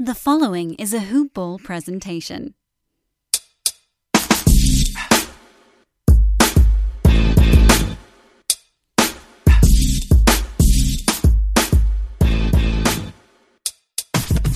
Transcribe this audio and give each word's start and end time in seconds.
The 0.00 0.14
following 0.14 0.74
is 0.74 0.94
a 0.94 1.00
Hoop 1.00 1.34
Ball 1.34 1.58
presentation. 1.58 2.54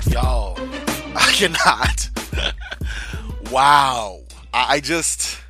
Yo, 0.07 0.55
I 1.17 1.33
cannot. 1.35 2.09
wow. 3.51 4.21
I, 4.55 4.75
I 4.75 4.81
just. 4.81 5.41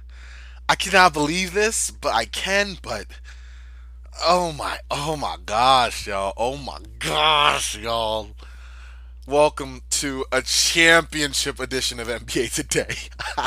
I 0.71 0.75
cannot 0.75 1.13
believe 1.13 1.53
this, 1.53 1.91
but 1.91 2.15
I 2.15 2.25
can, 2.25 2.79
but. 2.81 3.09
Oh 4.25 4.53
my, 4.53 4.79
oh 4.91 5.19
my 5.19 5.37
gosh, 5.45 6.07
y'all. 6.07 6.33
Oh 6.39 6.57
my 6.57 6.79
gosh, 6.99 7.77
y'all. 7.77 8.31
Welcome 9.29 9.83
to 9.91 10.25
a 10.33 10.43
championship 10.43 11.61
edition 11.61 12.01
of 12.01 12.09
NBA 12.09 12.53
Today. 12.53 12.97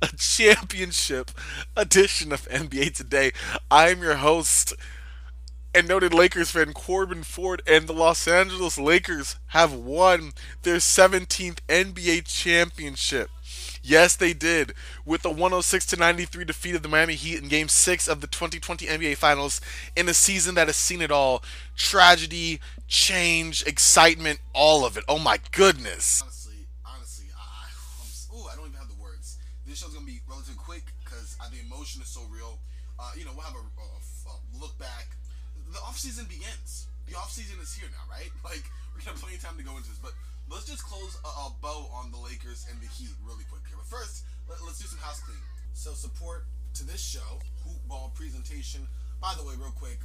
a 0.00 0.08
championship 0.16 1.30
edition 1.76 2.32
of 2.32 2.48
NBA 2.48 2.94
Today. 2.94 3.32
I 3.70 3.90
am 3.90 4.00
your 4.00 4.14
host 4.14 4.72
and 5.74 5.86
noted 5.86 6.14
Lakers 6.14 6.52
fan 6.52 6.72
Corbin 6.72 7.24
Ford, 7.24 7.60
and 7.66 7.86
the 7.86 7.92
Los 7.92 8.26
Angeles 8.26 8.78
Lakers 8.78 9.36
have 9.48 9.74
won 9.74 10.32
their 10.62 10.76
17th 10.76 11.58
NBA 11.68 12.24
championship. 12.24 13.28
Yes, 13.82 14.16
they 14.16 14.32
did, 14.32 14.72
with 15.04 15.24
a 15.24 15.30
106 15.30 15.86
to 15.86 15.96
93 15.96 16.44
defeat 16.44 16.74
of 16.74 16.82
the 16.82 16.88
Miami 16.88 17.14
Heat 17.14 17.40
in 17.40 17.48
Game 17.48 17.68
6 17.68 18.08
of 18.08 18.20
the 18.20 18.26
2020 18.26 18.86
NBA 18.86 19.16
Finals 19.16 19.60
in 19.94 20.08
a 20.08 20.14
season 20.14 20.56
that 20.56 20.66
has 20.66 20.76
seen 20.76 21.02
it 21.02 21.12
all 21.12 21.44
tragedy, 21.76 22.58
change, 22.88 23.66
excitement, 23.66 24.40
all 24.52 24.84
of 24.84 24.96
it. 24.96 25.04
Oh 25.08 25.18
my 25.18 25.38
goodness. 25.52 26.22
Honestly, 26.22 26.66
honestly, 26.84 27.26
I, 27.34 27.68
I'm, 28.00 28.38
ooh, 28.38 28.46
I 28.46 28.56
don't 28.56 28.66
even 28.66 28.78
have 28.78 28.88
the 28.88 29.00
words. 29.00 29.38
This 29.66 29.78
show's 29.78 29.94
gonna 29.94 30.06
be 30.06 30.20
relatively 30.28 30.58
quick 30.58 30.84
because 31.04 31.36
uh, 31.40 31.48
the 31.50 31.60
emotion 31.60 32.02
is 32.02 32.08
so 32.08 32.22
real. 32.30 32.58
Uh, 32.98 33.12
you 33.16 33.24
know, 33.24 33.32
we'll 33.34 33.44
have 33.44 33.56
a, 33.56 33.64
a, 33.64 33.86
a 34.32 34.34
look 34.60 34.78
back. 34.78 35.16
The 35.72 35.78
off 35.80 35.98
season 35.98 36.26
begins. 36.26 36.86
The 37.08 37.16
off 37.16 37.30
season 37.30 37.58
is 37.60 37.74
here 37.74 37.88
now, 37.90 38.04
right? 38.10 38.30
Like 38.44 38.64
we're 38.94 39.02
gonna 39.02 39.18
have 39.18 39.20
plenty 39.20 39.36
of 39.36 39.42
time 39.42 39.58
to 39.58 39.64
go 39.64 39.76
into 39.76 39.90
this, 39.90 39.98
but 39.98 40.14
let's 40.48 40.64
just 40.66 40.84
close 40.86 41.18
a, 41.24 41.28
a 41.28 41.52
bow 41.60 41.90
on 41.92 42.10
the 42.10 42.18
Lakers 42.18 42.66
and 42.70 42.80
the 42.80 42.88
Heat 42.88 43.10
really 43.26 43.44
quick 43.50 43.62
here. 43.68 43.76
But 43.76 43.90
first, 43.90 44.24
let, 44.48 44.58
us 44.62 44.78
do 44.78 44.86
some 44.86 44.98
house 44.98 45.20
cleaning. 45.20 45.42
So 45.74 45.92
support 45.92 46.46
to 46.74 46.86
this 46.86 47.02
show, 47.02 47.42
Hoop 47.66 47.82
Ball 47.88 48.12
presentation. 48.14 48.86
By 49.20 49.34
the 49.36 49.44
way, 49.44 49.54
real 49.58 49.74
quick, 49.74 49.98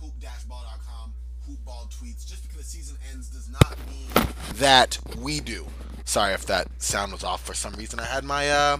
hoop-ball.com, 0.00 1.14
Tweets. 1.46 2.26
Just 2.26 2.42
because 2.42 2.58
the 2.58 2.64
season 2.64 2.96
ends 3.12 3.28
does 3.28 3.48
not 3.48 3.76
mean 3.88 4.34
that 4.56 4.98
we 5.18 5.40
do. 5.40 5.66
Sorry 6.04 6.32
if 6.34 6.46
that 6.46 6.68
sound 6.78 7.12
was 7.12 7.24
off 7.24 7.44
for 7.44 7.54
some 7.54 7.74
reason. 7.74 8.00
I 8.00 8.04
had 8.04 8.24
my 8.24 8.50
uh, 8.50 8.78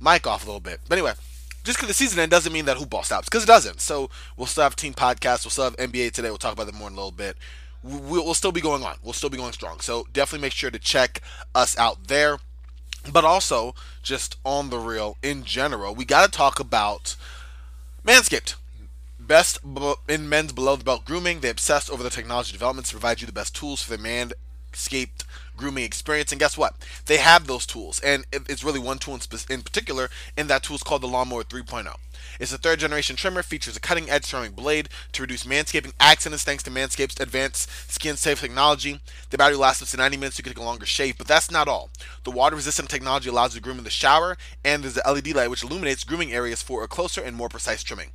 mic 0.00 0.26
off 0.26 0.44
a 0.44 0.46
little 0.46 0.60
bit. 0.60 0.80
But 0.88 0.98
anyway, 0.98 1.12
just 1.64 1.78
because 1.78 1.88
the 1.88 1.94
season 1.94 2.18
ends 2.18 2.30
doesn't 2.30 2.52
mean 2.52 2.64
that 2.64 2.76
hoop 2.76 2.90
ball 2.90 3.02
stops 3.02 3.28
because 3.28 3.44
it 3.44 3.46
doesn't. 3.46 3.80
So 3.80 4.10
we'll 4.36 4.46
still 4.46 4.64
have 4.64 4.76
team 4.76 4.94
podcasts. 4.94 5.44
We'll 5.44 5.50
still 5.50 5.64
have 5.64 5.76
NBA 5.76 6.12
today. 6.12 6.28
We'll 6.28 6.38
talk 6.38 6.52
about 6.52 6.66
that 6.66 6.74
more 6.74 6.88
in 6.88 6.94
a 6.94 6.96
little 6.96 7.10
bit. 7.10 7.36
We'll, 7.82 8.24
we'll 8.24 8.34
still 8.34 8.52
be 8.52 8.60
going 8.60 8.82
on. 8.82 8.96
We'll 9.02 9.12
still 9.12 9.30
be 9.30 9.38
going 9.38 9.52
strong. 9.52 9.80
So 9.80 10.06
definitely 10.12 10.44
make 10.44 10.52
sure 10.52 10.70
to 10.70 10.78
check 10.78 11.22
us 11.54 11.78
out 11.78 12.08
there. 12.08 12.38
But 13.12 13.24
also, 13.24 13.74
just 14.02 14.36
on 14.44 14.70
the 14.70 14.78
real 14.78 15.16
in 15.22 15.44
general, 15.44 15.94
we 15.94 16.04
got 16.04 16.24
to 16.24 16.30
talk 16.30 16.58
about 16.58 17.16
Manscaped. 18.04 18.56
Best 19.28 19.58
in 20.08 20.26
men's 20.26 20.52
below 20.52 20.74
the 20.76 20.84
belt 20.84 21.04
grooming. 21.04 21.40
They 21.40 21.50
obsess 21.50 21.90
over 21.90 22.02
the 22.02 22.08
technology 22.08 22.50
developments 22.50 22.88
to 22.88 22.94
provide 22.96 23.20
you 23.20 23.26
the 23.26 23.32
best 23.32 23.54
tools 23.54 23.82
for 23.82 23.94
the 23.94 24.02
Manscaped 24.02 25.24
grooming 25.54 25.84
experience. 25.84 26.32
And 26.32 26.40
guess 26.40 26.56
what? 26.56 26.76
They 27.04 27.18
have 27.18 27.46
those 27.46 27.66
tools. 27.66 28.00
And 28.00 28.24
it's 28.32 28.64
really 28.64 28.80
one 28.80 28.98
tool 28.98 29.20
in, 29.50 29.60
particular, 29.60 30.08
and 30.34 30.48
that 30.48 30.62
tool 30.62 30.76
is 30.76 30.82
called 30.82 31.02
the 31.02 31.08
Lawnmower 31.08 31.44
3.0. 31.44 31.94
It's 32.40 32.54
a 32.54 32.58
third 32.58 32.78
generation 32.78 33.16
trimmer, 33.16 33.42
features 33.42 33.76
a 33.76 33.80
cutting 33.80 34.08
edge 34.08 34.24
throwing 34.24 34.52
blade 34.52 34.88
to 35.12 35.22
reduce 35.22 35.44
manscaping 35.44 35.92
accidents 36.00 36.44
thanks 36.44 36.62
to 36.62 36.70
Manscaped's 36.70 37.20
advanced 37.20 37.68
skin 37.92 38.16
safe 38.16 38.40
technology. 38.40 39.00
The 39.28 39.36
battery 39.36 39.58
lasts 39.58 39.82
up 39.82 39.88
to 39.88 39.96
90 39.98 40.16
minutes, 40.16 40.36
so 40.36 40.40
you 40.40 40.44
can 40.44 40.54
take 40.54 40.62
a 40.62 40.64
longer 40.64 40.86
shave, 40.86 41.18
but 41.18 41.26
that's 41.26 41.50
not 41.50 41.68
all. 41.68 41.90
The 42.24 42.30
water 42.30 42.56
resistant 42.56 42.88
technology 42.88 43.28
allows 43.28 43.54
you 43.54 43.60
to 43.60 43.64
groom 43.64 43.76
in 43.76 43.84
the 43.84 43.90
shower, 43.90 44.38
and 44.64 44.82
there's 44.82 44.98
a 45.04 45.12
LED 45.12 45.34
light 45.34 45.50
which 45.50 45.64
illuminates 45.64 46.04
grooming 46.04 46.32
areas 46.32 46.62
for 46.62 46.82
a 46.82 46.88
closer 46.88 47.20
and 47.20 47.36
more 47.36 47.50
precise 47.50 47.82
trimming. 47.82 48.12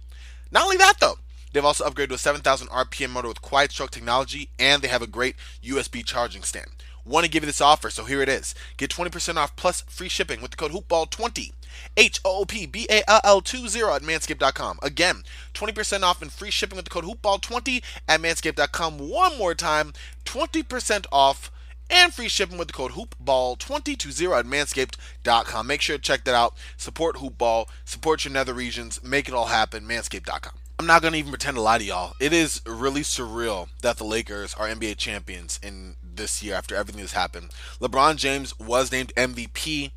Not 0.53 0.64
only 0.64 0.78
that 0.78 1.00
though, 1.00 1.18
They've 1.53 1.64
also 1.64 1.88
upgraded 1.88 2.09
to 2.09 2.16
a 2.16 2.18
7,000 2.18 2.68
RPM 2.69 3.12
motor 3.12 3.28
with 3.28 3.41
quiet 3.41 3.72
stroke 3.72 3.91
technology, 3.91 4.50
and 4.58 4.81
they 4.81 4.88
have 4.88 5.03
a 5.03 5.08
great 5.08 5.36
USB 5.64 6.03
charging 6.03 6.41
stand. 6.41 6.72
Want 7.06 7.25
to 7.25 7.30
give 7.31 7.44
you 7.44 7.47
this 7.47 7.62
offer, 7.62 7.90
so 7.90 8.06
here 8.06 8.22
it 8.22 8.30
is. 8.30 8.56
Get 8.78 8.90
20% 8.90 9.36
off 9.36 9.56
plus 9.56 9.81
free 9.81 10.09
shipping 10.09 10.41
with 10.41 10.52
the 10.52 10.58
code 10.58 10.72
HOOPBALL20. 10.72 11.52
H 11.97 12.19
O 12.24 12.41
O 12.41 12.46
P 12.46 12.66
B 12.66 12.88
A 12.90 13.03
L 13.09 13.19
L 13.24 13.41
20 13.41 13.66
at 13.66 14.02
manscaped.com. 14.03 14.80
Again, 14.81 15.24
20% 15.53 16.03
off 16.03 16.22
and 16.22 16.31
free 16.31 16.52
shipping 16.52 16.75
with 16.75 16.85
the 16.85 16.91
code 16.91 17.03
HOOPBALL20 17.03 17.84
at 18.08 18.22
manscaped.com. 18.22 18.97
One 19.00 19.38
more 19.38 19.53
time, 19.53 19.94
20% 20.25 21.06
off 21.12 21.52
and 21.93 22.13
free 22.13 22.27
shipping 22.27 22.57
with 22.57 22.67
the 22.67 22.73
code 22.73 22.91
hoopball2020 22.91 24.39
at 24.39 24.45
manscaped.com. 24.45 25.67
Make 25.67 25.81
sure 25.81 25.97
to 25.97 26.01
check 26.01 26.23
that 26.23 26.35
out. 26.35 26.55
Support 26.75 27.17
Hoopball, 27.17 27.67
support 27.85 28.25
your 28.25 28.33
nether 28.33 28.53
regions, 28.53 29.01
make 29.03 29.27
it 29.27 29.33
all 29.33 29.45
happen. 29.45 29.85
Manscaped.com. 29.85 30.53
I'm 30.79 30.87
not 30.87 31.01
going 31.01 31.13
to 31.13 31.19
even 31.19 31.31
pretend 31.31 31.55
to 31.55 31.61
lie 31.61 31.77
to 31.77 31.83
y'all. 31.83 32.13
It 32.19 32.33
is 32.33 32.61
really 32.65 33.01
surreal 33.01 33.69
that 33.83 33.97
the 33.97 34.03
Lakers 34.03 34.55
are 34.55 34.67
NBA 34.67 34.97
champions 34.97 35.59
in 35.61 35.95
this 36.03 36.41
year 36.41 36.55
after 36.55 36.75
everything 36.75 37.01
that's 37.01 37.13
happened. 37.13 37.51
LeBron 37.79 38.17
James 38.17 38.57
was 38.59 38.91
named 38.91 39.13
MVP. 39.15 39.91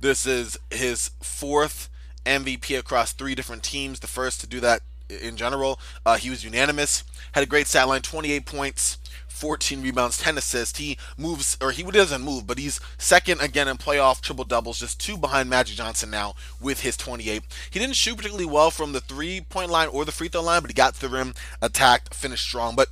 This 0.00 0.26
is 0.26 0.58
his 0.70 1.12
fourth 1.22 1.88
MVP 2.26 2.76
across 2.78 3.12
three 3.12 3.34
different 3.34 3.62
teams, 3.62 4.00
the 4.00 4.06
first 4.06 4.40
to 4.40 4.46
do 4.46 4.60
that 4.60 4.82
in 5.22 5.36
general. 5.36 5.78
Uh, 6.04 6.16
he 6.16 6.30
was 6.30 6.44
unanimous, 6.44 7.04
had 7.32 7.42
a 7.42 7.46
great 7.46 7.66
stat 7.66 7.88
line 7.88 8.02
28 8.02 8.46
points, 8.46 8.98
14 9.28 9.82
rebounds, 9.82 10.18
10 10.18 10.36
assists. 10.36 10.78
He 10.78 10.98
moves, 11.16 11.56
or 11.62 11.70
he 11.70 11.82
doesn't 11.82 12.20
move, 12.20 12.46
but 12.46 12.58
he's 12.58 12.78
second 12.98 13.40
again 13.40 13.68
in 13.68 13.78
playoff 13.78 14.20
triple 14.20 14.44
doubles, 14.44 14.80
just 14.80 15.00
two 15.00 15.16
behind 15.16 15.48
Magic 15.48 15.76
Johnson 15.76 16.10
now 16.10 16.34
with 16.60 16.80
his 16.80 16.96
28. 16.96 17.42
He 17.70 17.78
didn't 17.78 17.96
shoot 17.96 18.16
particularly 18.16 18.44
well 18.44 18.70
from 18.70 18.92
the 18.92 19.00
three 19.00 19.40
point 19.40 19.70
line 19.70 19.88
or 19.88 20.04
the 20.04 20.12
free 20.12 20.28
throw 20.28 20.42
line, 20.42 20.60
but 20.60 20.70
he 20.70 20.74
got 20.74 20.94
to 20.94 21.00
the 21.00 21.08
rim, 21.08 21.34
attacked, 21.62 22.14
finished 22.14 22.44
strong. 22.44 22.76
But 22.76 22.88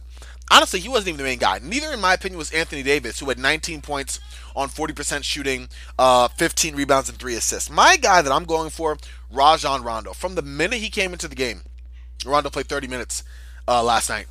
honestly, 0.51 0.81
he 0.81 0.89
wasn't 0.89 1.09
even 1.09 1.19
the 1.19 1.25
main 1.25 1.39
guy. 1.39 1.61
Neither, 1.63 1.93
in 1.93 2.01
my 2.01 2.15
opinion, 2.15 2.39
was 2.39 2.51
Anthony 2.53 2.83
Davis, 2.83 3.21
who 3.21 3.29
had 3.29 3.39
19 3.39 3.83
points 3.83 4.19
on 4.57 4.71
40% 4.71 5.25
shooting, 5.25 5.69
uh, 5.99 6.29
15 6.29 6.75
rebounds, 6.75 7.11
and 7.11 7.19
three 7.19 7.35
assists. 7.35 7.71
My 7.71 7.99
guy 7.99 8.23
that 8.23 8.33
I'm 8.33 8.45
going 8.45 8.71
for, 8.71 8.97
Rajon 9.31 9.83
Rondo. 9.83 10.15
From 10.15 10.35
the 10.35 10.43
minute 10.43 10.79
he 10.79 10.89
came 10.89 11.13
into 11.13 11.29
the 11.29 11.35
game, 11.35 11.63
Rondo 12.25 12.51
played 12.51 12.67
30 12.67 12.89
minutes 12.89 13.23
uh, 13.67 13.83
last 13.83 14.09
night. 14.09 14.27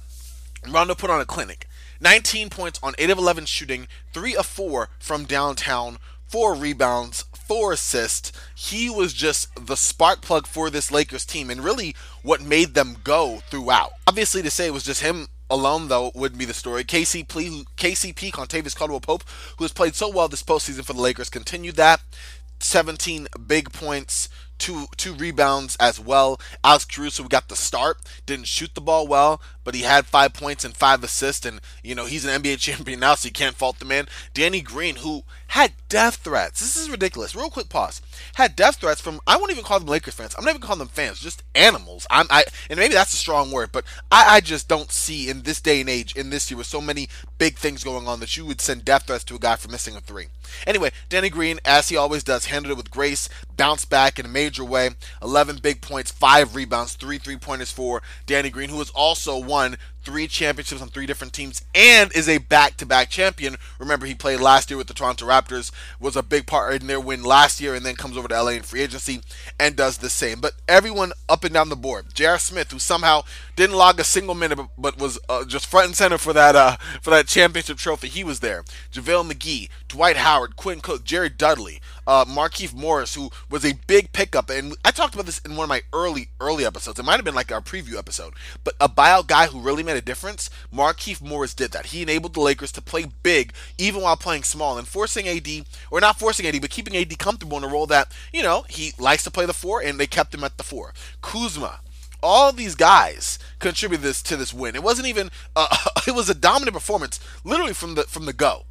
Rondo 0.68 0.96
put 0.96 1.10
on 1.10 1.22
a 1.22 1.26
clinic. 1.26 1.68
19 2.02 2.50
points 2.50 2.80
on 2.84 2.94
8 2.98 3.10
of 3.10 3.18
11 3.18 3.46
shooting, 3.46 3.88
3 4.14 4.36
of 4.36 4.46
4 4.46 4.90
from 5.00 5.26
downtown, 5.26 5.98
4 6.28 6.54
rebounds, 6.56 7.24
4 7.34 7.74
assists. 7.74 8.32
He 8.56 8.90
was 8.90 9.14
just 9.14 9.50
the 9.66 9.76
spark 9.76 10.22
plug 10.22 10.46
for 10.46 10.70
this 10.70 10.92
Lakers 10.92 11.26
team 11.26 11.50
and 11.50 11.64
really 11.64 11.96
what 12.22 12.42
made 12.42 12.74
them 12.74 12.98
go 13.04 13.42
throughout. 13.50 13.92
Obviously, 14.06 14.42
to 14.42 14.52
say 14.52 14.68
it 14.68 14.74
was 14.74 14.84
just 14.84 15.02
him 15.02 15.28
alone, 15.50 15.88
though, 15.88 16.12
wouldn't 16.14 16.40
be 16.40 16.46
the 16.46 16.54
story. 16.54 16.84
KCP, 16.84 17.66
KCP 17.78 18.32
Kentavious 18.32 18.76
Caldwell 18.76 19.00
Pope, 19.00 19.24
who 19.58 19.64
has 19.64 19.74
played 19.74 19.96
so 19.96 20.10
well 20.10 20.28
this 20.28 20.44
postseason 20.44 20.86
for 20.86 20.94
the 20.94 21.02
Lakers, 21.02 21.30
continued 21.30 21.78
that. 21.78 22.02
17 22.60 23.28
big 23.46 23.72
points, 23.72 24.30
two 24.58 24.88
two 24.98 25.14
rebounds 25.14 25.76
as 25.80 26.00
well. 26.00 26.40
Alex 26.64 26.86
Caruso 26.86 27.24
got 27.24 27.50
the 27.50 27.56
start, 27.56 27.98
didn't 28.26 28.48
shoot 28.48 28.74
the 28.76 28.82
ball 28.82 29.08
well, 29.08 29.42
but 29.68 29.76
he 29.76 29.82
had 29.82 30.06
five 30.06 30.32
points 30.32 30.64
and 30.64 30.74
five 30.74 31.04
assists, 31.04 31.46
and 31.46 31.60
you 31.84 31.94
know 31.94 32.06
he's 32.06 32.24
an 32.24 32.42
NBA 32.42 32.58
champion 32.60 33.02
now, 33.02 33.16
so 33.16 33.28
you 33.28 33.34
can't 33.34 33.58
fault 33.58 33.80
the 33.80 33.86
man. 33.86 34.08
Danny 34.34 34.62
Green, 34.62 34.96
who 34.96 35.24
had 35.48 35.74
death 35.90 36.16
threats. 36.16 36.62
This 36.62 36.78
is 36.78 36.90
ridiculous. 36.90 37.36
Real 37.36 37.50
quick 37.50 37.68
pause. 37.68 38.02
Had 38.36 38.56
death 38.56 38.78
threats 38.78 39.02
from 39.02 39.20
I 39.28 39.36
won't 39.36 39.52
even 39.52 39.66
call 39.66 39.80
them 39.80 39.90
Lakers 39.90 40.14
fans. 40.14 40.36
I'm 40.38 40.46
not 40.46 40.52
even 40.52 40.62
calling 40.62 40.80
them 40.80 40.88
fans, 40.88 41.20
just 41.20 41.44
animals. 41.54 42.08
I'm 42.10 42.28
I 42.30 42.46
and 42.70 42.80
maybe 42.80 42.94
that's 42.94 43.14
a 43.14 43.18
strong 43.18 43.52
word, 43.52 43.74
but 43.74 43.84
I, 44.10 44.38
I 44.38 44.40
just 44.40 44.70
don't 44.70 44.90
see 44.90 45.30
in 45.30 45.42
this 45.42 45.60
day 45.60 45.82
and 45.82 45.90
age, 45.90 46.16
in 46.16 46.30
this 46.30 46.50
year 46.50 46.58
with 46.58 46.68
so 46.68 46.80
many 46.80 47.10
big 47.38 47.58
things 47.58 47.84
going 47.84 48.08
on 48.08 48.22
that 48.22 48.38
you 48.38 48.46
would 48.46 48.62
send 48.62 48.86
death 48.86 49.08
threats 49.08 49.26
to 49.26 49.36
a 49.36 49.40
guy 49.40 49.58
for 49.58 49.70
missing 49.70 49.98
a 49.98 50.00
three. 50.00 50.28
Anyway, 50.66 50.92
Danny 51.10 51.30
Green, 51.30 51.60
as 51.66 51.90
he 51.90 51.98
always 51.98 52.24
does, 52.24 52.46
handled 52.46 52.72
it 52.72 52.78
with 52.78 52.92
grace, 52.92 53.30
bounced 53.56 53.90
back 53.90 54.18
in 54.18 54.26
a 54.26 54.30
major 54.30 54.64
way. 54.64 54.92
11 55.22 55.58
big 55.58 55.82
points, 55.82 56.12
5 56.12 56.56
rebounds, 56.56 56.94
3 56.94 57.18
three 57.18 57.38
pointers 57.38 57.72
for 57.72 58.02
Danny 58.26 58.50
Green, 58.50 58.70
who 58.70 58.80
has 58.80 58.90
also 58.92 59.38
won 59.58 59.76
three 60.08 60.26
championships 60.26 60.82
on 60.82 60.88
three 60.88 61.06
different 61.06 61.34
teams, 61.34 61.66
and 61.76 62.16
is 62.16 62.30
a 62.30 62.38
back-to-back 62.38 63.10
champion. 63.10 63.58
Remember, 63.78 64.06
he 64.06 64.16
played 64.16 64.40
last 64.40 64.72
year 64.72 64.78
with 64.78 64.88
the 64.88 64.94
Toronto 64.94 65.26
Raptors, 65.26 65.70
was 66.00 66.16
a 66.16 66.24
big 66.24 66.48
part 66.48 66.82
in 66.82 66.88
their 66.88 66.98
win 66.98 67.24
last 67.24 67.60
year, 67.60 67.76
and 67.76 67.86
then 67.86 67.98
comes 67.98 68.16
over 68.16 68.30
to 68.30 68.42
LA 68.42 68.52
in 68.52 68.62
free 68.62 68.80
agency 68.80 69.20
and 69.60 69.76
does 69.76 69.98
the 69.98 70.10
same. 70.10 70.40
But 70.40 70.54
everyone 70.66 71.12
up 71.28 71.44
and 71.44 71.54
down 71.54 71.68
the 71.68 71.76
board, 71.76 72.06
J.R. 72.14 72.40
Smith, 72.40 72.72
who 72.72 72.80
somehow 72.80 73.24
didn't 73.58 73.76
log 73.76 74.00
a 74.00 74.06
single 74.06 74.34
minute, 74.34 74.58
but, 74.78 74.98
was 74.98 75.20
uh, 75.28 75.44
just 75.44 75.66
front 75.66 75.88
and 75.88 75.96
center 75.96 76.18
for 76.18 76.32
that 76.32 76.56
uh, 76.56 76.78
for 77.02 77.10
that 77.10 77.28
championship 77.28 77.78
trophy, 77.78 78.08
he 78.08 78.24
was 78.24 78.40
there. 78.40 78.64
JaVale 78.94 79.30
McGee, 79.30 79.68
Dwight 79.90 80.16
Howard, 80.16 80.56
Quinn 80.56 80.80
Cook, 80.80 81.04
Jared 81.04 81.38
Dudley, 81.38 81.82
uh, 82.08 82.24
Markieff 82.26 82.74
Morris, 82.74 83.16
who 83.16 83.30
was 83.50 83.66
a 83.66 83.74
big 83.86 84.14
pickup, 84.14 84.50
and 84.50 84.76
I 84.86 84.92
talked 84.92 85.14
about 85.14 85.26
this 85.26 85.40
in 85.40 85.56
one 85.58 85.66
of 85.66 85.70
my 85.70 85.82
early 85.92 86.30
early 86.40 86.66
episodes. 86.66 86.98
It 86.98 87.04
might 87.04 87.18
have 87.18 87.26
been 87.26 87.36
like 87.36 87.52
our 87.52 87.62
preview 87.62 87.98
episode, 87.98 88.34
but 88.64 88.76
a 88.80 88.88
buyout 88.88 89.28
guy 89.28 89.48
who 89.48 89.60
really 89.60 89.84
made 89.84 89.97
a 89.98 90.02
difference. 90.02 90.50
Markieff 90.74 91.22
Morris 91.22 91.54
did 91.54 91.72
that. 91.72 91.88
He 91.88 92.02
enabled 92.02 92.34
the 92.34 92.42
Lakers 92.42 92.72
to 92.74 92.82
play 92.82 93.06
big 93.24 93.54
even 93.78 94.02
while 94.02 94.18
playing 94.18 94.44
small 94.44 94.78
and 94.78 94.88
forcing 94.88 95.28
AD, 95.28 95.48
or 95.92 96.00
not 96.00 96.20
forcing 96.20 96.46
AD, 96.46 96.62
but 96.62 96.70
keeping 96.70 96.96
AD 96.96 97.18
comfortable 97.20 97.58
in 97.58 97.64
a 97.64 97.68
role 97.68 97.88
that 97.88 98.12
you 98.32 98.44
know 98.44 98.66
he 98.70 98.94
likes 98.98 99.24
to 99.24 99.32
play 99.32 99.46
the 99.46 99.54
four, 99.54 99.82
and 99.82 100.00
they 100.00 100.08
kept 100.08 100.34
him 100.34 100.44
at 100.44 100.58
the 100.58 100.64
four. 100.64 100.94
Kuzma, 101.22 101.80
all 102.22 102.52
these 102.52 102.76
guys 102.76 103.40
contributed 103.60 104.04
this 104.04 104.22
to 104.24 104.38
this 104.38 104.54
win. 104.54 104.76
It 104.76 104.84
wasn't 104.84 105.08
even 105.08 105.30
uh, 105.56 105.76
it 106.08 106.16
was 106.16 106.30
a 106.30 106.36
dominant 106.36 106.74
performance 106.74 107.20
literally 107.44 107.74
from 107.74 107.96
the 107.96 108.04
from 108.04 108.26
the 108.26 108.34
go. 108.34 108.64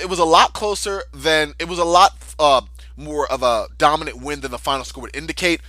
It 0.00 0.08
was 0.08 0.18
a 0.18 0.24
lot 0.24 0.54
closer 0.54 1.04
than 1.12 1.54
it 1.58 1.68
was 1.68 1.78
a 1.78 1.84
lot 1.84 2.16
uh, 2.38 2.62
more 2.96 3.30
of 3.30 3.42
a 3.42 3.66
dominant 3.76 4.20
win 4.22 4.40
than 4.40 4.50
the 4.50 4.58
final 4.58 4.84
score 4.84 5.02
would 5.02 5.16
indicate. 5.16 5.60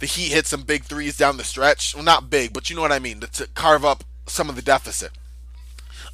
The 0.00 0.06
Heat 0.06 0.32
hit 0.32 0.46
some 0.46 0.62
big 0.62 0.84
threes 0.84 1.16
down 1.16 1.36
the 1.36 1.44
stretch. 1.44 1.94
Well, 1.94 2.02
not 2.02 2.28
big, 2.28 2.52
but 2.52 2.68
you 2.68 2.74
know 2.74 2.82
what 2.82 2.90
I 2.90 2.98
mean. 2.98 3.20
To, 3.20 3.28
to 3.28 3.46
carve 3.54 3.84
up 3.84 4.02
some 4.26 4.48
of 4.48 4.56
the 4.56 4.62
deficit. 4.62 5.12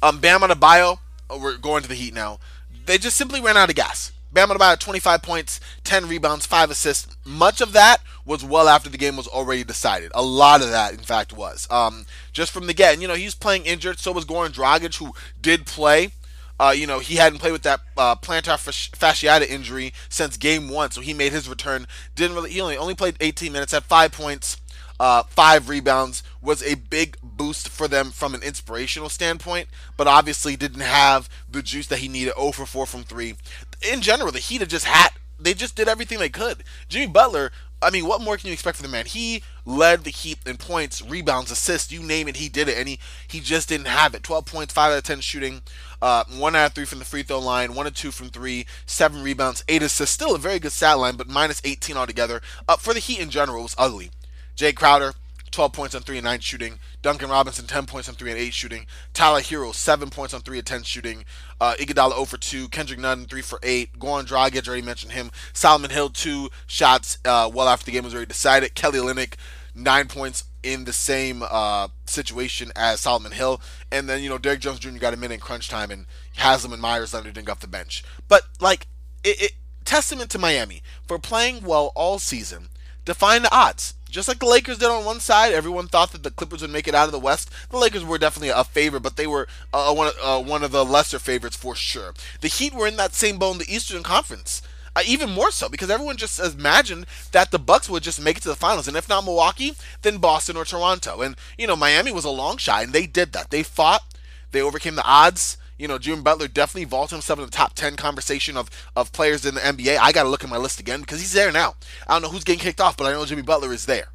Um, 0.01 0.19
Bam 0.19 0.41
Adebayo, 0.41 0.99
oh, 1.29 1.39
we're 1.39 1.57
going 1.57 1.83
to 1.83 1.89
the 1.89 1.95
Heat 1.95 2.13
now. 2.13 2.39
They 2.85 2.97
just 2.97 3.17
simply 3.17 3.41
ran 3.41 3.57
out 3.57 3.69
of 3.69 3.75
gas. 3.75 4.11
Bam 4.31 4.49
Adebayo, 4.49 4.79
25 4.79 5.21
points, 5.21 5.59
10 5.83 6.07
rebounds, 6.07 6.45
5 6.45 6.71
assists. 6.71 7.17
Much 7.25 7.61
of 7.61 7.73
that 7.73 7.97
was 8.25 8.43
well 8.45 8.69
after 8.69 8.89
the 8.89 8.97
game 8.97 9.17
was 9.17 9.27
already 9.27 9.63
decided. 9.63 10.11
A 10.13 10.21
lot 10.21 10.61
of 10.61 10.69
that, 10.69 10.93
in 10.93 10.99
fact, 10.99 11.33
was. 11.33 11.67
Um, 11.71 12.05
just 12.31 12.51
from 12.51 12.67
the 12.67 12.73
get. 12.73 12.93
And, 12.93 13.01
you 13.01 13.07
know, 13.07 13.15
he's 13.15 13.35
playing 13.35 13.65
injured. 13.65 13.99
So 13.99 14.11
was 14.11 14.25
Goran 14.25 14.51
Dragic, 14.51 14.97
who 14.97 15.13
did 15.41 15.65
play. 15.65 16.11
Uh, 16.59 16.73
you 16.75 16.85
know, 16.85 16.99
he 16.99 17.15
hadn't 17.15 17.39
played 17.39 17.53
with 17.53 17.63
that 17.63 17.79
uh, 17.97 18.15
plantar 18.17 18.57
fasciitis 18.57 19.47
injury 19.47 19.93
since 20.09 20.35
game 20.35 20.67
one, 20.67 20.91
so 20.91 20.99
he 20.99 21.13
made 21.13 21.31
his 21.31 21.47
return. 21.47 21.87
Didn't 22.15 22.35
really, 22.35 22.51
he 22.51 22.59
only 22.59 22.75
only 22.75 22.95
played 22.95 23.15
18 23.21 23.53
minutes, 23.53 23.71
had 23.71 23.85
five 23.85 24.11
points, 24.11 24.57
uh, 24.99 25.23
five 25.23 25.69
rebounds. 25.69 26.23
Was 26.41 26.63
a 26.63 26.75
big 26.75 27.17
boost 27.21 27.67
for 27.67 27.87
them 27.87 28.11
from 28.11 28.33
an 28.33 28.43
inspirational 28.43 29.09
standpoint, 29.09 29.67
but 29.97 30.07
obviously 30.07 30.55
didn't 30.55 30.81
have 30.81 31.29
the 31.49 31.61
juice 31.61 31.87
that 31.87 31.99
he 31.99 32.07
needed. 32.07 32.33
0 32.35 32.51
for 32.53 32.65
4 32.65 32.85
from 32.85 33.03
three. 33.03 33.35
In 33.81 34.01
general, 34.01 34.31
the 34.31 34.39
Heat 34.39 34.61
have 34.61 34.69
just 34.69 34.85
had 34.85 35.09
they 35.41 35.53
just 35.53 35.75
did 35.75 35.87
everything 35.87 36.19
they 36.19 36.29
could. 36.29 36.63
Jimmy 36.89 37.07
Butler 37.07 37.51
I 37.81 37.91
mean, 37.91 38.05
what 38.05 38.21
more 38.21 38.35
can 38.35 38.47
you 38.47 38.53
expect 38.53 38.77
from 38.77 38.87
the 38.87 38.91
man? 38.91 39.05
He 39.05 39.41
led 39.65 40.03
the 40.03 40.09
Heat 40.09 40.39
in 40.45 40.57
points, 40.57 41.01
rebounds, 41.01 41.49
assists, 41.49 41.91
you 41.91 42.03
name 42.03 42.27
it, 42.27 42.35
he 42.35 42.49
did 42.49 42.67
it, 42.67 42.77
and 42.77 42.89
he, 42.89 42.99
he 43.27 43.39
just 43.39 43.69
didn't 43.69 43.87
have 43.87 44.13
it. 44.13 44.23
12 44.23 44.45
points, 44.45 44.73
5 44.73 44.91
out 44.91 44.97
of 44.97 45.03
10 45.05 45.21
shooting, 45.21 45.61
uh, 46.01 46.25
1 46.29 46.55
out 46.55 46.65
of 46.67 46.73
3 46.73 46.85
from 46.85 46.99
the 46.99 47.05
free 47.05 47.23
throw 47.23 47.39
line, 47.39 47.75
1 47.75 47.87
of 47.87 47.93
2 47.93 48.11
from 48.11 48.29
3, 48.29 48.65
7 48.85 49.23
rebounds, 49.23 49.63
8 49.69 49.81
assists. 49.81 50.13
Still 50.13 50.35
a 50.35 50.39
very 50.39 50.59
good 50.59 50.73
stat 50.73 50.99
line, 50.99 51.15
but 51.15 51.29
minus 51.29 51.61
18 51.63 51.95
altogether. 51.95 52.41
Uh, 52.67 52.75
for 52.75 52.93
the 52.93 52.99
Heat 52.99 53.19
in 53.19 53.29
general, 53.29 53.59
it 53.59 53.63
was 53.63 53.75
ugly. 53.77 54.11
Jae 54.59 54.75
Crowder, 54.75 55.13
12 55.51 55.71
points 55.71 55.95
on 55.95 56.01
3 56.01 56.17
and 56.17 56.25
9 56.25 56.41
shooting. 56.41 56.79
Duncan 57.01 57.29
Robinson, 57.29 57.65
10 57.65 57.85
points 57.85 58.09
on 58.09 58.15
3 58.15 58.31
and 58.31 58.39
8 58.41 58.53
shooting. 58.53 58.87
Tyler 59.13 59.39
Herro, 59.39 59.73
7 59.73 60.09
points 60.09 60.33
on 60.33 60.41
3 60.41 60.57
and 60.57 60.67
10 60.67 60.83
shooting. 60.83 61.23
Uh, 61.61 61.75
Iguodala 61.79 62.11
0 62.11 62.25
for 62.25 62.35
2. 62.35 62.67
Kendrick 62.67 62.99
Nunn, 62.99 63.25
3 63.25 63.41
for 63.41 63.59
8. 63.63 63.97
Goran 63.97 64.27
Dragic, 64.27 64.67
already 64.67 64.81
mentioned 64.81 65.13
him. 65.13 65.31
Solomon 65.53 65.91
Hill, 65.91 66.09
2 66.09 66.49
shots 66.67 67.19
uh, 67.23 67.49
well 67.53 67.69
after 67.69 67.85
the 67.85 67.93
game 67.93 68.03
was 68.03 68.13
already 68.13 68.27
decided. 68.27 68.75
Kelly 68.75 68.99
Olynyk, 68.99 69.35
9 69.75 70.07
points 70.09 70.43
in 70.61 70.83
the 70.83 70.91
same 70.91 71.41
uh, 71.49 71.87
situation 72.05 72.73
as 72.75 72.99
Solomon 72.99 73.31
Hill. 73.31 73.61
And 73.93 74.09
then, 74.09 74.21
you 74.21 74.27
know, 74.27 74.37
Derrick 74.37 74.59
Jones 74.59 74.79
Jr. 74.79 74.89
got 74.97 75.13
a 75.13 75.17
minute 75.17 75.35
in 75.35 75.39
crunch 75.39 75.69
time, 75.69 75.89
and 75.89 76.05
Haslem 76.35 76.73
and 76.73 76.81
Meyers 76.81 77.13
Leonard 77.13 77.47
off 77.47 77.61
the 77.61 77.67
bench. 77.67 78.03
But, 78.27 78.41
like, 78.59 78.87
it, 79.23 79.41
it, 79.41 79.51
testament 79.85 80.29
to 80.31 80.37
Miami 80.37 80.83
for 81.07 81.17
playing 81.17 81.63
well 81.63 81.93
all 81.95 82.19
season, 82.19 82.67
defying 83.05 83.43
the 83.43 83.55
odds 83.55 83.93
just 84.09 84.27
like 84.27 84.39
the 84.39 84.45
Lakers 84.45 84.79
did 84.79 84.89
on 84.89 85.05
one 85.05 85.19
side, 85.19 85.53
everyone 85.53 85.87
thought 85.87 86.11
that 86.11 86.23
the 86.23 86.31
Clippers 86.31 86.61
would 86.61 86.71
make 86.71 86.87
it 86.87 86.95
out 86.95 87.05
of 87.05 87.11
the 87.11 87.19
West. 87.19 87.49
The 87.69 87.77
Lakers 87.77 88.03
were 88.03 88.17
definitely 88.17 88.49
a 88.49 88.63
favorite, 88.63 89.03
but 89.03 89.15
they 89.15 89.27
were 89.27 89.47
uh, 89.73 89.93
one, 89.93 90.11
uh, 90.21 90.41
one 90.41 90.63
of 90.63 90.71
the 90.71 90.83
lesser 90.83 91.19
favorites 91.19 91.55
for 91.55 91.75
sure. 91.75 92.13
The 92.41 92.47
Heat 92.47 92.73
were 92.73 92.87
in 92.87 92.97
that 92.97 93.13
same 93.13 93.37
boat 93.37 93.53
in 93.53 93.57
the 93.59 93.73
Eastern 93.73 94.03
Conference. 94.03 94.61
Uh, 94.95 95.01
even 95.05 95.29
more 95.29 95.51
so 95.51 95.69
because 95.69 95.89
everyone 95.89 96.17
just 96.17 96.39
imagined 96.39 97.05
that 97.31 97.51
the 97.51 97.59
Bucks 97.59 97.89
would 97.89 98.03
just 98.03 98.21
make 98.21 98.37
it 98.37 98.43
to 98.43 98.49
the 98.49 98.55
finals, 98.55 98.87
and 98.87 98.97
if 98.97 99.07
not 99.07 99.23
Milwaukee, 99.23 99.75
then 100.01 100.17
Boston 100.17 100.57
or 100.57 100.65
Toronto. 100.65 101.21
And 101.21 101.35
you 101.57 101.67
know 101.67 101.75
Miami 101.75 102.11
was 102.11 102.25
a 102.25 102.29
long 102.29 102.57
shot, 102.57 102.83
and 102.83 102.93
they 102.93 103.05
did 103.05 103.31
that. 103.33 103.51
They 103.51 103.63
fought, 103.63 104.03
they 104.51 104.61
overcame 104.61 104.95
the 104.95 105.05
odds, 105.05 105.57
you 105.79 105.87
know, 105.87 105.97
Jimmy 105.97 106.21
Butler 106.21 106.47
definitely 106.47 106.85
vaulted 106.85 107.15
himself 107.15 107.39
in 107.39 107.45
the 107.45 107.51
top 107.51 107.73
10 107.73 107.95
conversation 107.95 108.57
of, 108.57 108.69
of 108.95 109.11
players 109.11 109.45
in 109.45 109.55
the 109.55 109.61
NBA. 109.61 109.97
I 109.97 110.11
got 110.11 110.23
to 110.23 110.29
look 110.29 110.43
at 110.43 110.49
my 110.49 110.57
list 110.57 110.79
again 110.79 110.99
because 110.99 111.19
he's 111.19 111.33
there 111.33 111.51
now. 111.51 111.75
I 112.05 112.13
don't 112.13 112.21
know 112.21 112.29
who's 112.29 112.43
getting 112.43 112.59
kicked 112.59 112.81
off, 112.81 112.97
but 112.97 113.07
I 113.07 113.13
know 113.13 113.25
Jimmy 113.25 113.41
Butler 113.41 113.73
is 113.73 113.85
there. 113.85 114.09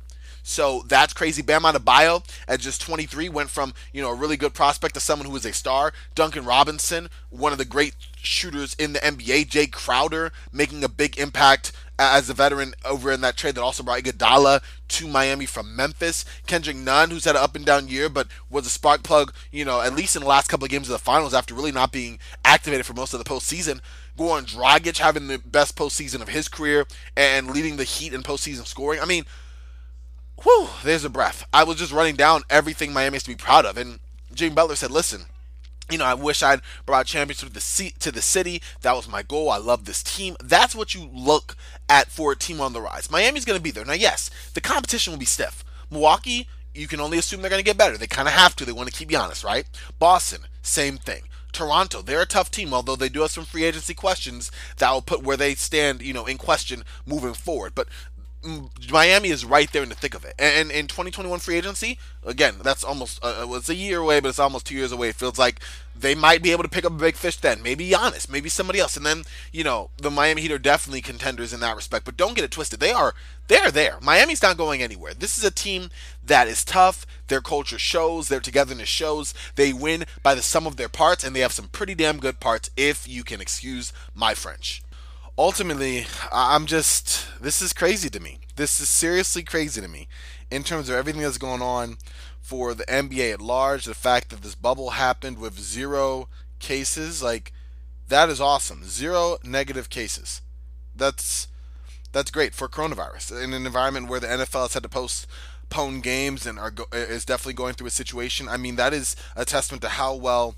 So 0.46 0.84
that's 0.86 1.14
crazy. 1.14 1.40
Bam 1.40 1.62
Adebayo 1.62 2.22
at 2.46 2.60
just 2.60 2.82
23 2.82 3.30
went 3.30 3.48
from 3.48 3.72
you 3.94 4.02
know 4.02 4.10
a 4.10 4.14
really 4.14 4.36
good 4.36 4.52
prospect 4.52 4.92
to 4.92 5.00
someone 5.00 5.26
who 5.26 5.34
is 5.36 5.46
a 5.46 5.54
star. 5.54 5.94
Duncan 6.14 6.44
Robinson, 6.44 7.08
one 7.30 7.52
of 7.52 7.56
the 7.56 7.64
great 7.64 7.94
shooters 8.14 8.74
in 8.74 8.92
the 8.92 8.98
NBA. 8.98 9.46
Jae 9.46 9.72
Crowder 9.72 10.32
making 10.52 10.84
a 10.84 10.88
big 10.88 11.18
impact 11.18 11.72
as 11.98 12.28
a 12.28 12.34
veteran 12.34 12.74
over 12.84 13.12
in 13.12 13.20
that 13.20 13.36
trade 13.36 13.54
that 13.54 13.62
also 13.62 13.82
brought 13.82 14.02
Iguodala 14.02 14.62
to 14.88 15.08
Miami 15.08 15.46
from 15.46 15.76
Memphis. 15.76 16.24
Kendrick 16.46 16.76
Nunn, 16.76 17.10
who's 17.10 17.24
had 17.24 17.36
an 17.36 17.42
up 17.42 17.54
and 17.54 17.64
down 17.64 17.88
year, 17.88 18.08
but 18.08 18.28
was 18.50 18.66
a 18.66 18.70
spark 18.70 19.02
plug, 19.02 19.32
you 19.50 19.64
know, 19.64 19.80
at 19.80 19.94
least 19.94 20.16
in 20.16 20.22
the 20.22 20.28
last 20.28 20.48
couple 20.48 20.64
of 20.64 20.70
games 20.70 20.88
of 20.88 20.92
the 20.92 20.98
finals 20.98 21.34
after 21.34 21.54
really 21.54 21.72
not 21.72 21.92
being 21.92 22.18
activated 22.44 22.86
for 22.86 22.94
most 22.94 23.14
of 23.14 23.22
the 23.22 23.28
postseason. 23.28 23.80
Goran 24.16 24.46
Dragic 24.46 24.98
having 24.98 25.26
the 25.26 25.38
best 25.38 25.76
postseason 25.76 26.20
of 26.20 26.28
his 26.28 26.48
career 26.48 26.86
and 27.16 27.50
leading 27.50 27.76
the 27.76 27.84
Heat 27.84 28.12
in 28.12 28.22
postseason 28.22 28.66
scoring. 28.66 29.00
I 29.00 29.04
mean, 29.04 29.24
whew, 30.42 30.68
there's 30.82 31.04
a 31.04 31.10
breath. 31.10 31.46
I 31.52 31.64
was 31.64 31.76
just 31.76 31.92
running 31.92 32.16
down 32.16 32.42
everything 32.50 32.92
Miami 32.92 33.16
has 33.16 33.24
to 33.24 33.30
be 33.30 33.36
proud 33.36 33.64
of. 33.64 33.76
And 33.76 33.98
Jimmy 34.32 34.54
Butler 34.54 34.76
said, 34.76 34.90
listen, 34.90 35.26
you 35.90 35.98
know, 35.98 36.04
I 36.04 36.14
wish 36.14 36.42
I'd 36.42 36.60
brought 36.86 37.06
championship 37.06 37.48
to 37.48 37.54
the, 37.54 37.60
seat, 37.60 38.00
to 38.00 38.10
the 38.10 38.22
city. 38.22 38.62
That 38.82 38.96
was 38.96 39.08
my 39.08 39.22
goal. 39.22 39.50
I 39.50 39.58
love 39.58 39.84
this 39.84 40.02
team. 40.02 40.36
That's 40.42 40.74
what 40.74 40.94
you 40.94 41.10
look 41.12 41.56
at 41.88 42.10
for 42.10 42.32
a 42.32 42.36
team 42.36 42.60
on 42.60 42.72
the 42.72 42.80
rise. 42.80 43.10
Miami's 43.10 43.44
going 43.44 43.58
to 43.58 43.62
be 43.62 43.70
there. 43.70 43.84
Now, 43.84 43.92
yes, 43.92 44.30
the 44.54 44.60
competition 44.60 45.12
will 45.12 45.18
be 45.18 45.26
stiff. 45.26 45.64
Milwaukee, 45.90 46.48
you 46.74 46.88
can 46.88 47.00
only 47.00 47.18
assume 47.18 47.40
they're 47.40 47.50
going 47.50 47.62
to 47.62 47.64
get 47.64 47.78
better. 47.78 47.96
They 47.96 48.06
kind 48.06 48.28
of 48.28 48.34
have 48.34 48.56
to. 48.56 48.64
They 48.64 48.72
want 48.72 48.90
to 48.90 48.98
keep 48.98 49.12
you 49.12 49.18
honest, 49.18 49.44
right? 49.44 49.66
Boston, 49.98 50.42
same 50.62 50.96
thing. 50.96 51.24
Toronto, 51.52 52.02
they're 52.02 52.20
a 52.20 52.26
tough 52.26 52.50
team, 52.50 52.74
although 52.74 52.96
they 52.96 53.08
do 53.08 53.20
have 53.20 53.30
some 53.30 53.44
free 53.44 53.62
agency 53.62 53.94
questions 53.94 54.50
that 54.78 54.90
will 54.90 55.02
put 55.02 55.22
where 55.22 55.36
they 55.36 55.54
stand, 55.54 56.02
you 56.02 56.12
know, 56.12 56.26
in 56.26 56.36
question 56.36 56.82
moving 57.06 57.32
forward. 57.32 57.74
But 57.76 57.86
Miami 58.90 59.30
is 59.30 59.44
right 59.44 59.70
there 59.72 59.82
in 59.82 59.88
the 59.88 59.94
thick 59.94 60.14
of 60.14 60.24
it. 60.24 60.34
And 60.38 60.70
in 60.70 60.86
2021 60.86 61.38
free 61.38 61.56
agency, 61.56 61.98
again, 62.24 62.56
that's 62.62 62.84
almost 62.84 63.18
uh, 63.22 63.46
it's 63.50 63.68
a 63.68 63.74
year 63.74 64.00
away, 64.00 64.20
but 64.20 64.28
it's 64.28 64.38
almost 64.38 64.66
two 64.66 64.74
years 64.74 64.92
away. 64.92 65.08
It 65.08 65.14
feels 65.14 65.38
like 65.38 65.60
they 65.96 66.14
might 66.14 66.42
be 66.42 66.50
able 66.50 66.62
to 66.62 66.68
pick 66.68 66.84
up 66.84 66.92
a 66.92 66.96
big 66.96 67.16
fish 67.16 67.36
then. 67.38 67.62
Maybe 67.62 67.88
Giannis, 67.88 68.28
maybe 68.28 68.48
somebody 68.48 68.80
else. 68.80 68.96
And 68.96 69.06
then 69.06 69.22
you 69.52 69.64
know 69.64 69.90
the 69.96 70.10
Miami 70.10 70.42
Heat 70.42 70.52
are 70.52 70.58
definitely 70.58 71.00
contenders 71.00 71.52
in 71.52 71.60
that 71.60 71.76
respect. 71.76 72.04
But 72.04 72.16
don't 72.16 72.34
get 72.34 72.44
it 72.44 72.50
twisted. 72.50 72.80
They 72.80 72.92
are 72.92 73.14
they 73.48 73.58
are 73.58 73.70
there. 73.70 73.98
Miami's 74.02 74.42
not 74.42 74.58
going 74.58 74.82
anywhere. 74.82 75.14
This 75.14 75.38
is 75.38 75.44
a 75.44 75.50
team 75.50 75.90
that 76.24 76.46
is 76.46 76.64
tough. 76.64 77.06
Their 77.28 77.40
culture 77.40 77.78
shows. 77.78 78.28
Their 78.28 78.40
togetherness 78.40 78.88
shows. 78.88 79.32
They 79.56 79.72
win 79.72 80.04
by 80.22 80.34
the 80.34 80.42
sum 80.42 80.66
of 80.66 80.76
their 80.76 80.88
parts, 80.90 81.24
and 81.24 81.34
they 81.34 81.40
have 81.40 81.52
some 81.52 81.68
pretty 81.68 81.94
damn 81.94 82.18
good 82.18 82.40
parts, 82.40 82.70
if 82.76 83.08
you 83.08 83.24
can 83.24 83.40
excuse 83.40 83.92
my 84.14 84.34
French 84.34 84.82
ultimately, 85.36 86.06
I'm 86.32 86.66
just 86.66 87.26
this 87.40 87.60
is 87.60 87.72
crazy 87.72 88.10
to 88.10 88.20
me. 88.20 88.38
This 88.56 88.80
is 88.80 88.88
seriously 88.88 89.42
crazy 89.42 89.80
to 89.80 89.88
me 89.88 90.08
in 90.50 90.62
terms 90.62 90.88
of 90.88 90.94
everything 90.94 91.22
that's 91.22 91.38
going 91.38 91.62
on 91.62 91.96
for 92.40 92.74
the 92.74 92.84
NBA 92.84 93.32
at 93.32 93.40
large. 93.40 93.84
The 93.84 93.94
fact 93.94 94.30
that 94.30 94.42
this 94.42 94.54
bubble 94.54 94.90
happened 94.90 95.38
with 95.38 95.58
zero 95.58 96.28
cases, 96.58 97.22
like 97.22 97.52
that 98.08 98.28
is 98.28 98.40
awesome. 98.40 98.84
Zero 98.84 99.38
negative 99.42 99.90
cases. 99.90 100.40
That's 100.94 101.48
that's 102.12 102.30
great 102.30 102.54
for 102.54 102.68
coronavirus 102.68 103.42
in 103.42 103.52
an 103.52 103.66
environment 103.66 104.08
where 104.08 104.20
the 104.20 104.28
NFL 104.28 104.62
has 104.62 104.74
had 104.74 104.84
to 104.84 104.88
postpone 104.88 106.00
games 106.00 106.46
and 106.46 106.58
are 106.58 106.70
go- 106.70 106.86
is 106.92 107.24
definitely 107.24 107.54
going 107.54 107.74
through 107.74 107.88
a 107.88 107.90
situation. 107.90 108.48
I 108.48 108.56
mean, 108.56 108.76
that 108.76 108.94
is 108.94 109.16
a 109.34 109.44
testament 109.44 109.82
to 109.82 109.88
how 109.88 110.14
well 110.14 110.54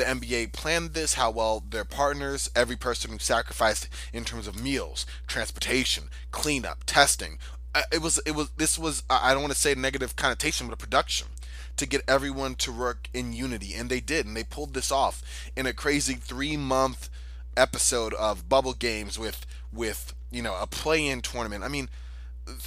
the 0.00 0.06
NBA 0.06 0.52
planned 0.52 0.94
this, 0.94 1.14
how 1.14 1.30
well 1.30 1.62
their 1.68 1.84
partners, 1.84 2.50
every 2.56 2.76
person 2.76 3.10
who 3.10 3.18
sacrificed 3.18 3.86
in 4.12 4.24
terms 4.24 4.46
of 4.46 4.60
meals, 4.60 5.04
transportation, 5.26 6.04
cleanup, 6.30 6.84
testing. 6.86 7.38
Uh, 7.74 7.82
it 7.92 8.00
was 8.00 8.18
it 8.24 8.34
was 8.34 8.50
this 8.56 8.78
was 8.78 9.02
I 9.10 9.32
don't 9.32 9.42
want 9.42 9.52
to 9.52 9.58
say 9.58 9.74
negative 9.74 10.16
connotation, 10.16 10.66
but 10.66 10.72
a 10.72 10.76
production 10.78 11.28
to 11.76 11.86
get 11.86 12.02
everyone 12.08 12.54
to 12.56 12.72
work 12.72 13.08
in 13.12 13.32
unity, 13.34 13.74
and 13.74 13.90
they 13.90 14.00
did, 14.00 14.26
and 14.26 14.34
they 14.34 14.42
pulled 14.42 14.74
this 14.74 14.90
off 14.90 15.22
in 15.54 15.66
a 15.66 15.74
crazy 15.74 16.14
three 16.14 16.56
month 16.56 17.10
episode 17.56 18.14
of 18.14 18.48
Bubble 18.48 18.74
Games 18.74 19.18
with 19.18 19.44
with 19.70 20.14
you 20.30 20.40
know 20.40 20.56
a 20.58 20.66
play-in 20.66 21.20
tournament. 21.20 21.62
I 21.62 21.68
mean, 21.68 21.90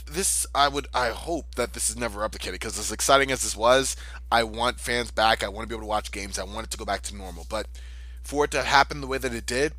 this 0.05 0.45
I 0.53 0.67
would 0.67 0.87
I 0.93 1.09
hope 1.09 1.55
that 1.55 1.73
this 1.73 1.89
is 1.89 1.97
never 1.97 2.19
replicated 2.19 2.53
because 2.53 2.79
as 2.79 2.91
exciting 2.91 3.31
as 3.31 3.41
this 3.41 3.55
was, 3.55 3.95
I 4.31 4.43
want 4.43 4.79
fans 4.79 5.11
back. 5.11 5.43
I 5.43 5.49
want 5.49 5.63
to 5.63 5.67
be 5.67 5.75
able 5.75 5.83
to 5.83 5.89
watch 5.89 6.11
games. 6.11 6.39
I 6.39 6.43
want 6.43 6.67
it 6.67 6.71
to 6.71 6.77
go 6.77 6.85
back 6.85 7.01
to 7.03 7.15
normal. 7.15 7.45
But 7.49 7.67
for 8.23 8.45
it 8.45 8.51
to 8.51 8.63
happen 8.63 9.01
the 9.01 9.07
way 9.07 9.17
that 9.17 9.33
it 9.33 9.45
did, 9.45 9.73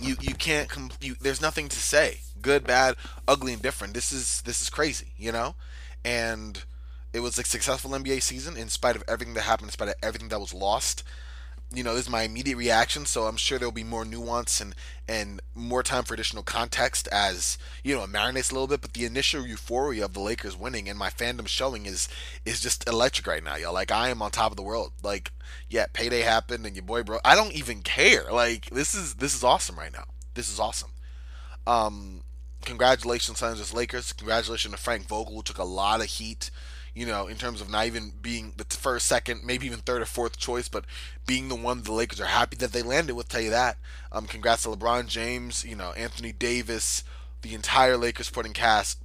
you 0.00 0.16
you 0.20 0.34
can't 0.34 0.68
com- 0.68 0.90
you, 1.00 1.16
there's 1.20 1.40
nothing 1.40 1.68
to 1.68 1.78
say. 1.78 2.20
Good, 2.40 2.64
bad, 2.64 2.96
ugly, 3.26 3.52
and 3.52 3.62
different. 3.62 3.94
This 3.94 4.12
is 4.12 4.42
this 4.42 4.62
is 4.62 4.70
crazy, 4.70 5.12
you 5.16 5.32
know, 5.32 5.54
and 6.04 6.62
it 7.12 7.20
was 7.20 7.38
a 7.38 7.44
successful 7.44 7.90
NBA 7.90 8.22
season 8.22 8.56
in 8.56 8.68
spite 8.68 8.96
of 8.96 9.02
everything 9.08 9.34
that 9.34 9.42
happened, 9.42 9.68
in 9.68 9.72
spite 9.72 9.88
of 9.88 9.94
everything 10.02 10.28
that 10.28 10.40
was 10.40 10.54
lost 10.54 11.02
you 11.72 11.82
know, 11.82 11.94
this 11.94 12.04
is 12.06 12.10
my 12.10 12.22
immediate 12.22 12.56
reaction, 12.56 13.04
so 13.04 13.24
I'm 13.24 13.36
sure 13.36 13.58
there'll 13.58 13.72
be 13.72 13.84
more 13.84 14.04
nuance 14.04 14.60
and 14.60 14.74
and 15.06 15.40
more 15.54 15.82
time 15.82 16.04
for 16.04 16.14
additional 16.14 16.42
context 16.42 17.08
as 17.12 17.58
you 17.84 17.94
know 17.94 18.04
it 18.04 18.10
marinates 18.10 18.50
a 18.50 18.54
little 18.54 18.66
bit. 18.66 18.80
But 18.80 18.94
the 18.94 19.04
initial 19.04 19.46
euphoria 19.46 20.06
of 20.06 20.14
the 20.14 20.20
Lakers 20.20 20.56
winning 20.56 20.88
and 20.88 20.98
my 20.98 21.10
fandom 21.10 21.46
showing 21.46 21.84
is 21.84 22.08
is 22.46 22.60
just 22.60 22.88
electric 22.88 23.26
right 23.26 23.44
now, 23.44 23.56
y'all. 23.56 23.74
Like 23.74 23.90
I 23.90 24.08
am 24.08 24.22
on 24.22 24.30
top 24.30 24.50
of 24.50 24.56
the 24.56 24.62
world. 24.62 24.92
Like 25.02 25.30
yeah, 25.68 25.86
payday 25.92 26.22
happened 26.22 26.64
and 26.64 26.74
your 26.74 26.84
boy 26.84 27.02
bro. 27.02 27.18
I 27.22 27.34
don't 27.34 27.52
even 27.52 27.82
care. 27.82 28.32
Like 28.32 28.70
this 28.70 28.94
is 28.94 29.16
this 29.16 29.34
is 29.34 29.44
awesome 29.44 29.76
right 29.76 29.92
now. 29.92 30.04
This 30.34 30.50
is 30.50 30.58
awesome. 30.58 30.90
Um, 31.66 32.22
congratulations, 32.64 33.40
San 33.40 33.50
Angeles 33.50 33.74
Lakers. 33.74 34.14
Congratulations 34.14 34.72
to 34.72 34.80
Frank 34.80 35.06
Vogel, 35.06 35.34
who 35.34 35.42
took 35.42 35.58
a 35.58 35.64
lot 35.64 36.00
of 36.00 36.06
heat 36.06 36.50
you 36.98 37.06
know, 37.06 37.28
in 37.28 37.36
terms 37.36 37.60
of 37.60 37.70
not 37.70 37.86
even 37.86 38.12
being 38.20 38.52
the 38.56 38.64
first, 38.64 39.06
second, 39.06 39.42
maybe 39.44 39.66
even 39.66 39.78
third 39.78 40.02
or 40.02 40.06
fourth 40.06 40.36
choice, 40.36 40.68
but 40.68 40.84
being 41.26 41.48
the 41.48 41.54
one 41.54 41.82
the 41.82 41.92
Lakers 41.92 42.20
are 42.20 42.26
happy 42.26 42.56
that 42.56 42.72
they 42.72 42.82
landed 42.82 43.14
with. 43.14 43.28
Tell 43.28 43.40
you 43.40 43.50
that. 43.50 43.76
Um, 44.10 44.26
congrats 44.26 44.64
to 44.64 44.70
LeBron 44.70 45.06
James, 45.06 45.64
you 45.64 45.76
know, 45.76 45.92
Anthony 45.92 46.32
Davis, 46.32 47.04
the 47.42 47.54
entire 47.54 47.96
Lakers 47.96 48.26
supporting 48.26 48.52
cast 48.52 48.98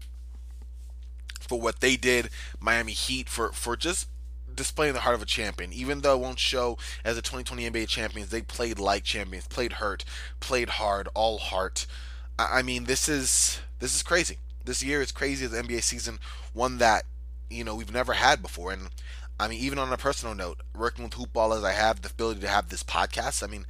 for 1.39 1.61
what 1.61 1.81
they 1.81 1.95
did. 1.95 2.29
Miami 2.59 2.93
Heat 2.93 3.29
for 3.29 3.51
for 3.51 3.77
just 3.77 4.07
displaying 4.55 4.93
the 4.93 5.01
heart 5.01 5.15
of 5.15 5.21
a 5.21 5.27
champion. 5.27 5.71
Even 5.71 6.01
though 6.01 6.15
it 6.15 6.21
won't 6.21 6.39
show 6.39 6.79
as 7.05 7.15
the 7.15 7.21
2020 7.21 7.69
NBA 7.69 7.87
champions, 7.87 8.31
they 8.31 8.41
played 8.41 8.79
like 8.79 9.03
champions, 9.03 9.47
played 9.47 9.73
hurt, 9.73 10.03
played 10.39 10.69
hard, 10.69 11.07
all 11.13 11.37
heart. 11.37 11.85
I 12.39 12.63
mean, 12.63 12.85
this 12.85 13.07
is 13.07 13.59
this 13.77 13.95
is 13.95 14.01
crazy. 14.01 14.39
This 14.65 14.81
year 14.81 15.01
is 15.01 15.11
crazy 15.11 15.45
as 15.45 15.51
the 15.51 15.61
NBA 15.61 15.83
season, 15.83 16.19
one 16.53 16.77
that 16.79 17.03
you 17.53 17.63
know 17.63 17.75
we've 17.75 17.93
never 17.93 18.13
had 18.13 18.41
before. 18.41 18.71
And 18.71 18.89
I 19.39 19.47
mean, 19.47 19.59
even 19.59 19.79
on 19.79 19.91
a 19.91 19.97
personal 19.97 20.35
note, 20.35 20.61
working 20.75 21.03
with 21.03 21.13
hoopball 21.13 21.55
as 21.55 21.63
I 21.63 21.71
have 21.71 22.01
the 22.01 22.09
ability 22.09 22.41
to 22.41 22.47
have 22.47 22.69
this 22.69 22.83
podcast, 22.83 23.43
I 23.43 23.47
mean, 23.47 23.65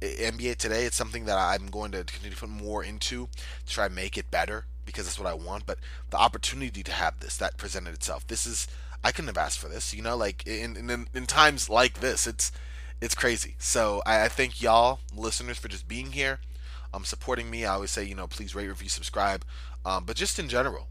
NBA 0.00 0.56
today, 0.56 0.84
it's 0.84 0.96
something 0.96 1.24
that 1.26 1.38
I'm 1.38 1.68
going 1.68 1.92
to 1.92 2.04
continue 2.04 2.34
to 2.34 2.40
put 2.40 2.48
more 2.48 2.84
into 2.84 3.28
to 3.66 3.72
try 3.72 3.88
to 3.88 3.94
make 3.94 4.18
it 4.18 4.30
better 4.30 4.66
because 4.84 5.04
that's 5.04 5.18
what 5.18 5.28
I 5.28 5.34
want. 5.34 5.66
But 5.66 5.78
the 6.10 6.18
opportunity 6.18 6.82
to 6.82 6.92
have 6.92 7.20
this 7.20 7.36
that 7.38 7.56
presented 7.56 7.94
itself, 7.94 8.26
this 8.26 8.46
is 8.46 8.66
I 9.02 9.12
couldn't 9.12 9.28
have 9.28 9.38
asked 9.38 9.58
for 9.58 9.68
this. 9.68 9.94
You 9.94 10.02
know, 10.02 10.16
like 10.16 10.46
in 10.46 10.76
in, 10.76 11.08
in 11.14 11.26
times 11.26 11.70
like 11.70 12.00
this, 12.00 12.26
it's 12.26 12.52
it's 13.00 13.14
crazy. 13.14 13.54
So 13.58 14.02
I, 14.06 14.24
I 14.24 14.28
thank 14.28 14.62
y'all 14.62 15.00
listeners 15.14 15.58
for 15.58 15.68
just 15.68 15.88
being 15.88 16.12
here, 16.12 16.40
um, 16.92 17.04
supporting 17.04 17.50
me. 17.50 17.64
I 17.64 17.74
always 17.74 17.90
say, 17.90 18.04
you 18.04 18.14
know, 18.14 18.26
please 18.26 18.54
rate, 18.54 18.68
review, 18.68 18.88
subscribe. 18.88 19.44
Um, 19.84 20.04
but 20.04 20.16
just 20.16 20.38
in 20.38 20.48
general, 20.48 20.88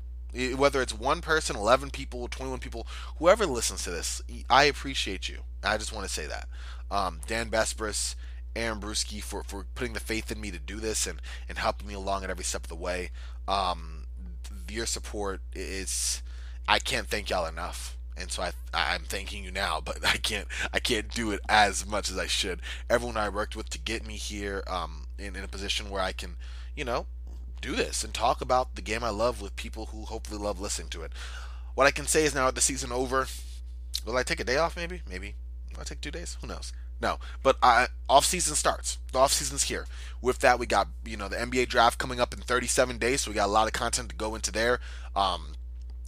whether 0.55 0.81
it's 0.81 0.93
one 0.93 1.21
person, 1.21 1.55
11 1.55 1.91
people, 1.91 2.27
21 2.27 2.59
people, 2.59 2.87
whoever 3.17 3.45
listens 3.45 3.83
to 3.83 3.91
this, 3.91 4.21
I 4.49 4.65
appreciate 4.65 5.29
you. 5.29 5.39
I 5.63 5.77
just 5.77 5.93
want 5.93 6.07
to 6.07 6.13
say 6.13 6.25
that. 6.27 6.47
Um, 6.89 7.21
Dan 7.27 7.49
Besbris, 7.49 8.15
Aaron 8.55 8.79
Bruski 8.79 9.21
for, 9.21 9.43
for 9.43 9.65
putting 9.75 9.93
the 9.93 9.99
faith 9.99 10.31
in 10.31 10.41
me 10.41 10.51
to 10.51 10.59
do 10.59 10.79
this 10.79 11.07
and, 11.07 11.21
and 11.47 11.57
helping 11.57 11.87
me 11.87 11.93
along 11.93 12.23
at 12.23 12.29
every 12.29 12.43
step 12.43 12.63
of 12.63 12.69
the 12.69 12.75
way. 12.75 13.11
Um, 13.47 14.05
your 14.69 14.85
support 14.85 15.41
is, 15.53 16.21
I 16.67 16.79
can't 16.79 17.07
thank 17.07 17.29
y'all 17.29 17.45
enough. 17.45 17.97
And 18.15 18.31
so 18.31 18.43
I, 18.43 18.51
I'm 18.73 19.03
thanking 19.03 19.43
you 19.43 19.51
now, 19.51 19.81
but 19.83 20.05
I 20.05 20.17
can't, 20.17 20.47
I 20.71 20.79
can't 20.79 21.09
do 21.09 21.31
it 21.31 21.39
as 21.49 21.85
much 21.85 22.09
as 22.09 22.17
I 22.17 22.27
should. 22.27 22.61
Everyone 22.89 23.17
I 23.17 23.29
worked 23.29 23.55
with 23.55 23.69
to 23.69 23.79
get 23.79 24.05
me 24.05 24.15
here, 24.15 24.63
um, 24.67 25.07
in, 25.17 25.35
in 25.35 25.43
a 25.43 25.47
position 25.47 25.89
where 25.89 26.01
I 26.01 26.11
can, 26.11 26.35
you 26.75 26.85
know, 26.85 27.07
do 27.63 27.75
this 27.75 28.03
and 28.03 28.13
talk 28.13 28.41
about 28.41 28.75
the 28.75 28.82
game 28.82 29.03
I 29.03 29.10
love 29.10 29.41
with 29.41 29.55
people 29.55 29.88
who 29.88 30.03
hopefully 30.03 30.39
love 30.39 30.60
listening 30.60 30.89
to 30.89 31.01
it. 31.01 31.12
What 31.75 31.88
I 31.88 31.91
can 31.91 32.05
say 32.05 32.25
is 32.25 32.36
now 32.36 32.48
with 32.48 32.55
the 32.55 32.62
season 32.62 32.91
over, 32.91 33.25
will 34.05 34.17
I 34.17 34.24
take 34.24 34.39
a 34.39 34.43
day 34.43 34.58
off? 34.58 34.75
Maybe, 34.75 35.01
maybe. 35.10 35.36
I 35.79 35.84
take 35.84 36.01
two 36.01 36.12
days? 36.12 36.38
Who 36.41 36.48
knows? 36.48 36.72
No, 37.01 37.20
but 37.41 37.58
uh, 37.62 37.88
off 38.08 38.25
season 38.25 38.55
starts. 38.55 39.00
The 39.12 39.20
off 39.20 39.34
season's 39.34 39.63
here. 39.63 39.88
With 40.22 40.39
that, 40.39 40.60
we 40.60 40.65
got 40.65 40.88
you 41.03 41.17
know 41.17 41.27
the 41.27 41.36
NBA 41.36 41.67
draft 41.67 41.98
coming 41.98 42.20
up 42.20 42.34
in 42.34 42.41
37 42.41 42.98
days, 42.98 43.22
so 43.22 43.32
we 43.32 43.36
got 43.36 43.48
a 43.48 43.51
lot 43.51 43.67
of 43.67 43.74
content 43.74 44.10
to 44.10 44.15
go 44.15 44.36
into 44.36 44.51
there. 44.51 44.79
Um, 45.15 45.55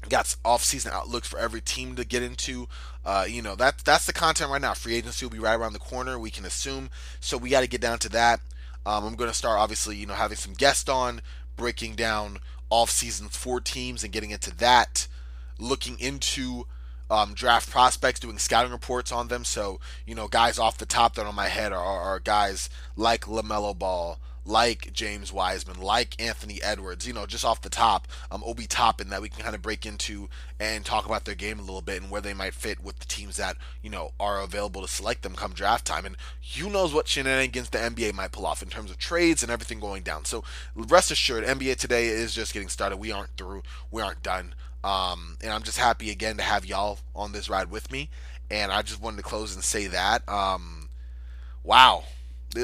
got 0.07 0.33
off 0.45 0.63
season 0.63 0.91
outlooks 0.93 1.27
for 1.27 1.39
every 1.39 1.61
team 1.61 1.95
to 1.95 2.05
get 2.05 2.21
into. 2.21 2.67
Uh, 3.03 3.25
you 3.27 3.41
know 3.41 3.55
that 3.55 3.79
that's 3.79 4.05
the 4.05 4.13
content 4.13 4.51
right 4.51 4.61
now. 4.61 4.73
Free 4.73 4.95
agency 4.95 5.25
will 5.25 5.31
be 5.31 5.39
right 5.39 5.55
around 5.55 5.73
the 5.73 5.79
corner. 5.79 6.17
We 6.17 6.29
can 6.29 6.45
assume. 6.45 6.89
So 7.19 7.37
we 7.37 7.49
got 7.49 7.61
to 7.61 7.67
get 7.67 7.81
down 7.81 7.99
to 7.99 8.09
that. 8.09 8.39
Um, 8.85 9.03
I'm 9.03 9.15
going 9.15 9.29
to 9.29 9.35
start 9.35 9.59
obviously, 9.59 9.95
you 9.95 10.05
know, 10.05 10.13
having 10.13 10.37
some 10.37 10.53
guests 10.53 10.87
on, 10.87 11.21
breaking 11.55 11.95
down 11.95 12.39
off-season 12.69 13.29
for 13.29 13.59
teams 13.59 14.03
and 14.03 14.13
getting 14.13 14.31
into 14.31 14.55
that, 14.57 15.07
looking 15.59 15.99
into 15.99 16.65
um, 17.09 17.33
draft 17.33 17.69
prospects, 17.69 18.19
doing 18.19 18.37
scouting 18.37 18.71
reports 18.71 19.11
on 19.11 19.27
them. 19.27 19.45
So, 19.45 19.79
you 20.05 20.15
know, 20.15 20.27
guys 20.27 20.57
off 20.57 20.77
the 20.77 20.85
top 20.85 21.15
that 21.15 21.25
on 21.25 21.35
my 21.35 21.47
head 21.47 21.71
are, 21.71 21.79
are 21.79 22.19
guys 22.19 22.69
like 22.95 23.25
LaMelo 23.25 23.77
Ball, 23.77 24.19
like 24.45 24.93
James 24.93 25.33
Wiseman, 25.33 25.81
like 25.81 26.21
Anthony 26.21 26.61
Edwards, 26.61 27.07
you 27.07 27.13
know, 27.13 27.25
just 27.25 27.43
off 27.43 27.61
the 27.61 27.69
top, 27.69 28.07
um, 28.29 28.43
Obi 28.45 28.67
Toppin 28.67 29.09
that 29.09 29.21
we 29.21 29.29
can 29.29 29.43
kind 29.43 29.55
of 29.55 29.61
break 29.61 29.85
into 29.85 30.29
and 30.59 30.85
talk 30.85 31.05
about 31.05 31.25
their 31.25 31.35
game 31.35 31.57
a 31.57 31.63
little 31.63 31.81
bit 31.81 32.01
and 32.01 32.11
where 32.11 32.21
they 32.21 32.33
might 32.33 32.53
fit 32.53 32.83
with 32.83 32.99
the 32.99 33.07
teams 33.07 33.37
that, 33.37 33.57
you 33.81 33.89
know, 33.89 34.11
are 34.19 34.41
available 34.41 34.81
to 34.81 34.87
select 34.87 35.23
them 35.23 35.33
come 35.33 35.53
draft 35.53 35.85
time. 35.85 36.05
And 36.05 36.15
who 36.57 36.69
knows 36.69 36.93
what 36.93 37.07
shenanigans 37.07 37.71
the 37.71 37.79
NBA 37.79 38.13
might 38.13 38.31
pull 38.31 38.45
off 38.45 38.61
in 38.61 38.69
terms 38.69 38.91
of 38.91 38.99
trades 38.99 39.41
and 39.41 39.51
everything 39.51 39.79
going 39.79 40.03
down. 40.03 40.25
So 40.25 40.43
rest 40.75 41.09
assured, 41.09 41.43
NBA 41.43 41.77
today 41.77 42.07
is 42.07 42.33
just 42.33 42.53
getting 42.53 42.69
started. 42.69 42.97
We 42.97 43.11
aren't 43.11 43.35
through. 43.37 43.63
We 43.89 44.01
aren't 44.01 44.21
done. 44.21 44.53
Um, 44.83 45.37
and 45.41 45.51
I'm 45.51 45.63
just 45.63 45.79
happy 45.79 46.11
again 46.11 46.37
to 46.37 46.43
have 46.43 46.65
y'all 46.65 46.99
on 47.15 47.31
this 47.31 47.49
ride 47.49 47.71
with 47.71 47.91
me. 47.91 48.09
And 48.51 48.71
I 48.71 48.83
just 48.83 49.01
wanted 49.01 49.17
to 49.17 49.23
close 49.23 49.55
and 49.55 49.63
say 49.63 49.87
that. 49.87 50.27
Um, 50.29 50.89
wow 51.63 52.03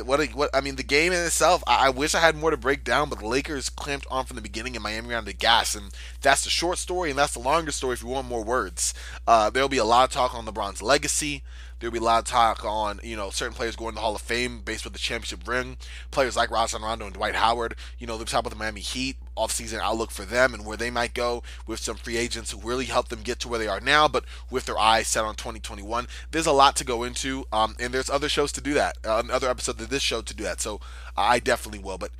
what 0.05 0.25
what 0.33 0.49
I 0.53 0.61
mean 0.61 0.75
the 0.75 0.83
game 0.83 1.11
in 1.11 1.19
itself 1.19 1.63
I, 1.67 1.87
I, 1.87 1.89
wish 1.89 2.15
I 2.15 2.19
had 2.19 2.35
more 2.35 2.51
to 2.51 2.57
break 2.57 2.83
down 2.83 3.09
but 3.09 3.19
the 3.19 3.27
Lakers 3.27 3.69
clamped 3.69 4.07
on 4.09 4.25
from 4.25 4.35
the 4.35 4.41
beginning 4.41 4.75
and 4.75 4.83
Miami 4.83 5.09
ran 5.09 5.25
the 5.25 5.33
gas 5.33 5.75
and 5.75 5.91
that's 6.21 6.43
the 6.43 6.49
short 6.49 6.77
story 6.77 7.09
and 7.09 7.19
that's 7.19 7.33
the 7.33 7.39
longer 7.39 7.71
story 7.71 7.93
if 7.93 8.01
you 8.01 8.09
want 8.09 8.27
more 8.27 8.43
words 8.43 8.93
uh, 9.27 9.49
there'll 9.49 9.69
be 9.69 9.77
a 9.77 9.85
lot 9.85 10.03
of 10.03 10.13
talk 10.13 10.33
on 10.33 10.45
LeBron's 10.45 10.81
legacy 10.81 11.43
There'll 11.81 11.91
be 11.91 11.97
a 11.97 12.03
lot 12.03 12.19
of 12.19 12.25
talk 12.25 12.63
on, 12.63 12.99
you 13.03 13.15
know, 13.15 13.31
certain 13.31 13.55
players 13.55 13.75
going 13.75 13.93
to 13.93 13.95
the 13.95 14.01
Hall 14.01 14.13
of 14.13 14.21
Fame 14.21 14.59
based 14.59 14.83
with 14.83 14.93
the 14.93 14.99
championship 14.99 15.47
ring. 15.47 15.77
Players 16.11 16.35
like 16.37 16.51
Rajon 16.51 16.83
Rondo 16.83 17.05
and 17.05 17.15
Dwight 17.15 17.33
Howard. 17.33 17.75
You 17.97 18.05
know, 18.05 18.19
the 18.19 18.25
talk 18.25 18.41
about 18.41 18.51
the 18.51 18.55
Miami 18.55 18.81
Heat 18.81 19.17
offseason 19.37 19.79
outlook 19.79 20.11
for 20.11 20.25
them 20.25 20.53
and 20.53 20.65
where 20.65 20.77
they 20.77 20.89
might 20.89 21.13
go 21.13 21.43
with 21.67 21.79
some 21.79 21.97
free 21.97 22.17
agents 22.17 22.51
who 22.51 22.59
really 22.59 22.85
helped 22.85 23.09
them 23.09 23.21
get 23.21 23.39
to 23.39 23.47
where 23.47 23.59
they 23.59 23.67
are 23.67 23.79
now, 23.79 24.07
but 24.07 24.25
with 24.49 24.65
their 24.65 24.77
eyes 24.77 25.07
set 25.07 25.23
on 25.23 25.35
2021. 25.35 26.07
There's 26.31 26.45
a 26.45 26.51
lot 26.51 26.75
to 26.77 26.85
go 26.85 27.03
into, 27.03 27.45
um, 27.51 27.75
and 27.79 27.93
there's 27.93 28.09
other 28.09 28.29
shows 28.29 28.51
to 28.53 28.61
do 28.61 28.73
that, 28.73 28.97
uh, 29.03 29.23
other 29.31 29.49
episodes 29.49 29.81
of 29.81 29.89
this 29.89 30.03
show 30.03 30.21
to 30.21 30.33
do 30.33 30.43
that. 30.43 30.61
So 30.61 30.79
I 31.15 31.39
definitely 31.39 31.79
will. 31.79 31.97
But 31.97 32.11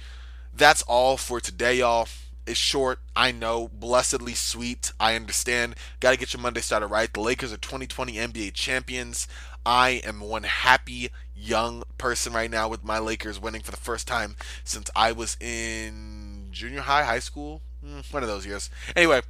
that's 0.53 0.81
all 0.83 1.17
for 1.17 1.39
today, 1.39 1.75
y'all 1.75 2.07
It's 2.47 2.59
short. 2.59 2.99
I 3.15 3.31
know, 3.31 3.69
blessedly 3.71 4.33
sweet. 4.33 4.91
I 4.99 5.15
understand. 5.15 5.75
Got 5.99 6.11
to 6.11 6.17
get 6.17 6.33
your 6.33 6.41
Monday 6.41 6.61
started 6.61 6.87
right. 6.87 7.11
The 7.13 7.21
Lakers 7.21 7.53
are 7.53 7.57
2020 7.57 8.13
NBA 8.13 8.53
champions. 8.53 9.27
I 9.63 10.01
am 10.03 10.21
one 10.21 10.43
happy 10.43 11.09
young 11.35 11.83
person 11.97 12.33
right 12.33 12.49
now 12.49 12.67
with 12.67 12.83
my 12.83 12.99
Lakers 12.99 13.39
winning 13.39 13.61
for 13.61 13.71
the 13.71 13.77
first 13.77 14.07
time 14.07 14.35
since 14.63 14.89
I 14.95 15.11
was 15.11 15.37
in 15.39 16.20
junior 16.51 16.81
high, 16.81 17.03
high 17.03 17.19
school, 17.19 17.61
mm, 17.85 18.13
one 18.13 18.23
of 18.23 18.29
those 18.29 18.45
years. 18.45 18.69
Anyway, 18.95 19.21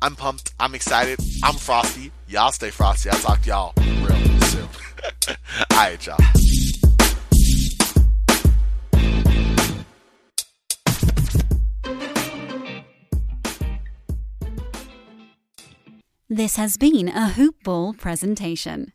I'm 0.00 0.16
pumped. 0.16 0.54
I'm 0.58 0.74
excited. 0.74 1.18
I'm 1.42 1.54
frosty. 1.54 2.12
Y'all 2.28 2.52
stay 2.52 2.70
frosty. 2.70 3.10
I'll 3.10 3.18
talk 3.18 3.42
to 3.42 3.48
y'all 3.48 3.72
real 3.76 4.40
soon. 4.42 4.68
All 5.72 5.76
right, 5.76 6.06
y'all. 6.06 6.18
This 16.30 16.56
has 16.56 16.76
been 16.76 17.08
a 17.08 17.30
Hoop 17.30 17.56
Ball 17.64 17.94
presentation. 17.94 18.92